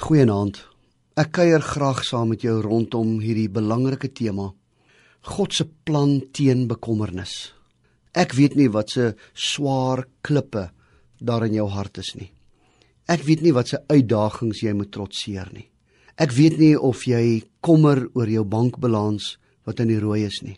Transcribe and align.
Goeienaand. 0.00 0.56
Ek 1.20 1.28
kuier 1.36 1.60
graag 1.60 1.98
saam 2.08 2.30
met 2.32 2.40
jou 2.40 2.54
rondom 2.64 3.18
hierdie 3.20 3.50
belangrike 3.52 4.08
tema. 4.16 4.46
God 5.28 5.52
se 5.52 5.66
plan 5.84 6.14
teen 6.32 6.62
bekommernis. 6.70 7.52
Ek 8.16 8.32
weet 8.38 8.56
nie 8.56 8.70
wat 8.72 8.94
se 8.94 9.10
swaar 9.36 10.06
klippe 10.24 10.70
daar 11.20 11.44
in 11.44 11.58
jou 11.58 11.68
hart 11.68 12.00
is 12.00 12.14
nie. 12.16 12.30
Ek 13.12 13.28
weet 13.28 13.44
nie 13.44 13.52
wat 13.52 13.74
se 13.74 13.82
uitdagings 13.92 14.64
jy 14.64 14.72
moet 14.80 14.88
trotseer 14.96 15.52
nie. 15.52 15.68
Ek 16.16 16.32
weet 16.32 16.56
nie 16.56 16.74
of 16.80 17.04
jy 17.04 17.42
kommer 17.60 18.06
oor 18.16 18.32
jou 18.32 18.48
bankbalans 18.48 19.34
wat 19.68 19.84
in 19.84 19.92
die 19.92 20.00
rooi 20.00 20.24
is 20.24 20.40
nie. 20.40 20.56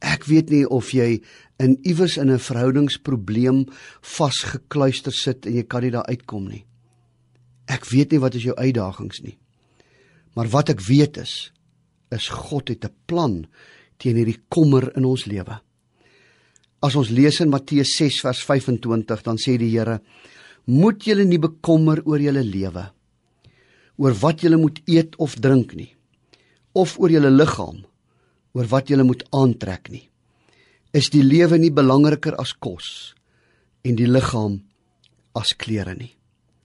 Ek 0.00 0.24
weet 0.24 0.48
nie 0.48 0.64
of 0.64 0.94
jy 0.96 1.18
in 1.60 1.76
iewers 1.84 2.16
in 2.16 2.32
'n 2.32 2.40
verhoudingsprobleem 2.40 3.66
vasgekluister 4.00 5.12
sit 5.12 5.44
en 5.44 5.52
jy 5.52 5.68
kan 5.68 5.82
nie 5.82 5.92
daar 5.92 6.08
uitkom 6.08 6.48
nie. 6.48 6.64
Ek 7.70 7.86
weet 7.88 8.12
nie 8.12 8.20
wat 8.20 8.34
is 8.34 8.44
jou 8.44 8.56
uitdagings 8.56 9.22
nie. 9.24 9.38
Maar 10.34 10.50
wat 10.52 10.72
ek 10.74 10.82
weet 10.84 11.18
is 11.22 11.50
is 12.14 12.28
God 12.28 12.68
het 12.68 12.84
'n 12.84 12.94
plan 13.06 13.46
teen 13.98 14.16
hierdie 14.16 14.42
kommer 14.48 14.92
in 14.96 15.04
ons 15.04 15.24
lewe. 15.26 15.60
As 16.82 16.94
ons 16.94 17.10
lees 17.10 17.40
in 17.40 17.50
Matteus 17.50 17.96
6 17.96 18.20
vers 18.20 18.42
25, 18.44 19.22
dan 19.22 19.36
sê 19.36 19.56
die 19.58 19.70
Here: 19.70 20.00
"Moet 20.66 21.04
julle 21.04 21.24
nie 21.24 21.38
bekommer 21.38 22.02
oor 22.04 22.20
julle 22.20 22.42
lewe, 22.42 22.92
oor 23.96 24.14
wat 24.20 24.40
julle 24.40 24.56
moet 24.56 24.80
eet 24.86 25.16
of 25.16 25.36
drink 25.36 25.74
nie, 25.74 25.94
of 26.74 26.98
oor 26.98 27.10
julle 27.10 27.30
liggaam, 27.30 27.84
oor 28.52 28.66
wat 28.66 28.88
julle 28.88 29.04
moet 29.04 29.24
aantrek 29.32 29.90
nie. 29.90 30.08
Is 30.92 31.10
die 31.10 31.22
lewe 31.22 31.58
nie 31.58 31.70
belangriker 31.70 32.36
as 32.38 32.52
kos 32.52 33.14
en 33.84 33.96
die 33.96 34.06
liggaam 34.06 34.62
as 35.34 35.54
klere 35.56 35.94
nie?" 35.94 36.14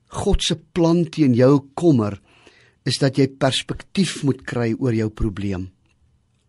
God 0.09 0.41
se 0.41 0.55
plan 0.57 1.03
teen 1.05 1.35
jou 1.37 1.59
kommer 1.77 2.17
is 2.87 2.97
dat 2.97 3.19
jy 3.19 3.27
perspektief 3.29 4.23
moet 4.25 4.41
kry 4.47 4.71
oor 4.73 4.95
jou 4.95 5.09
probleem. 5.13 5.69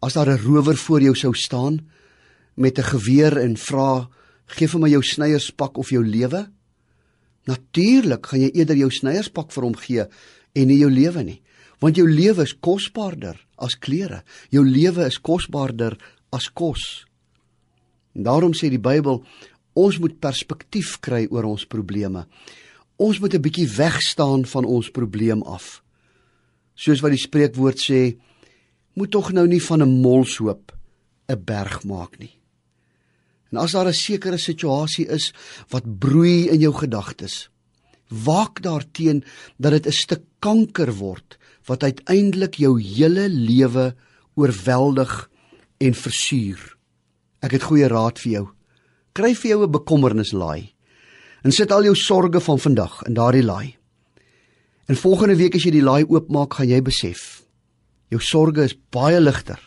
As 0.01 0.15
daar 0.15 0.31
'n 0.31 0.41
rower 0.41 0.77
voor 0.77 1.01
jou 1.01 1.15
sou 1.15 1.35
staan 1.35 1.87
met 2.57 2.79
'n 2.79 2.83
geweer 2.83 3.37
en 3.37 3.57
vra, 3.57 4.09
"Gee 4.47 4.69
vir 4.69 4.81
my 4.81 4.89
jou 4.89 5.03
snyierspak 5.03 5.79
of 5.79 5.91
jou 5.91 6.05
lewe?" 6.05 6.51
Natuurlik 7.47 8.27
gaan 8.27 8.41
jy 8.41 8.51
eerder 8.55 8.77
jou 8.77 8.91
snyierspak 8.91 9.53
vir 9.53 9.65
hom 9.65 9.77
gee 9.77 10.05
en 10.55 10.67
nie 10.67 10.79
jou 10.79 10.91
lewe 10.91 11.23
nie, 11.23 11.43
want 11.81 11.97
jou 11.97 12.09
lewe 12.09 12.43
is 12.43 12.55
kosbaarder 12.61 13.47
as 13.59 13.79
klere. 13.79 14.23
Jou 14.51 14.65
lewe 14.65 15.07
is 15.07 15.19
kosbaarder 15.19 15.99
as 16.33 16.49
kos. 16.49 17.07
En 18.15 18.23
daarom 18.23 18.53
sê 18.53 18.69
die 18.69 18.79
Bybel, 18.79 19.25
ons 19.75 19.99
moet 19.99 20.21
perspektief 20.21 21.01
kry 21.01 21.27
oor 21.31 21.45
ons 21.45 21.67
probleme 21.67 22.27
ons 23.01 23.19
moet 23.21 23.35
'n 23.35 23.41
bietjie 23.41 23.69
wegstaan 23.69 24.45
van 24.45 24.65
ons 24.65 24.91
probleem 24.91 25.43
af. 25.43 25.83
Soos 26.75 27.01
wat 27.01 27.11
die 27.11 27.27
spreekwoord 27.27 27.79
sê, 27.81 28.21
moet 28.95 29.11
tog 29.11 29.33
nou 29.33 29.47
nie 29.47 29.63
van 29.63 29.83
'n 29.83 30.01
molshoop 30.01 30.73
'n 31.29 31.45
berg 31.45 31.85
maak 31.85 32.19
nie. 32.19 32.37
En 33.51 33.59
as 33.59 33.73
daar 33.73 33.89
'n 33.89 33.93
sekere 33.93 34.39
situasie 34.39 35.07
is 35.09 35.33
wat 35.69 35.99
broei 35.99 36.49
in 36.49 36.61
jou 36.61 36.73
gedagtes, 36.73 37.49
waak 38.09 38.63
daarteen 38.63 39.25
dat 39.59 39.73
dit 39.73 39.87
'n 39.87 39.93
stuk 39.93 40.23
kanker 40.39 40.93
word 40.93 41.39
wat 41.67 41.83
uiteindelik 41.83 42.55
jou 42.55 42.83
hele 42.83 43.29
lewe 43.29 43.95
oorweldig 44.35 45.31
en 45.79 45.95
versuur. 45.95 46.77
Ek 47.41 47.51
het 47.51 47.63
goeie 47.63 47.89
raad 47.89 48.19
vir 48.19 48.33
jou. 48.33 48.49
Kry 49.13 49.35
vir 49.35 49.51
jou 49.51 49.65
'n 49.65 49.71
bekommernislaai 49.71 50.75
en 51.45 51.53
sit 51.53 51.73
al 51.73 51.85
jou 51.85 51.95
sorges 51.97 52.45
van 52.45 52.59
vandag 52.59 53.03
in 53.09 53.15
daardie 53.15 53.45
laai. 53.45 53.77
En 54.87 54.97
volgende 54.97 55.37
week 55.37 55.55
as 55.55 55.65
jy 55.65 55.71
die 55.71 55.85
laai 55.85 56.05
oopmaak, 56.05 56.55
gaan 56.59 56.69
jy 56.69 56.83
besef 56.83 57.41
jou 58.11 58.21
sorges 58.23 58.73
is 58.73 58.79
baie 58.93 59.21
ligter. 59.21 59.59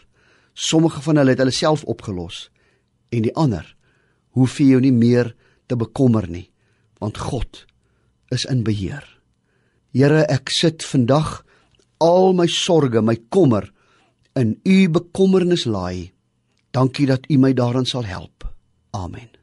Sommige 0.53 1.01
van 1.01 1.17
hulle 1.17 1.33
het 1.33 1.41
hulle 1.41 1.55
self 1.55 1.85
opgelos 1.89 2.49
en 3.13 3.25
die 3.25 3.33
ander 3.39 3.65
hoef 4.37 4.59
jy 4.59 4.73
jou 4.73 4.81
nie 4.83 4.93
meer 4.93 5.31
te 5.69 5.77
bekommer 5.79 6.27
nie, 6.29 6.49
want 7.01 7.21
God 7.21 7.63
is 8.33 8.45
in 8.49 8.63
beheer. 8.65 9.05
Here, 9.93 10.25
ek 10.25 10.49
sit 10.49 10.85
vandag 10.85 11.43
al 12.01 12.33
my 12.33 12.47
sorges, 12.49 13.05
my 13.05 13.15
kommer 13.29 13.69
in 14.35 14.57
u 14.65 14.89
bekommernislaai. 14.89 16.09
Dankie 16.73 17.05
dat 17.07 17.29
u 17.29 17.37
my 17.37 17.53
daarin 17.53 17.85
sal 17.85 18.09
help. 18.09 18.49
Amen. 18.97 19.42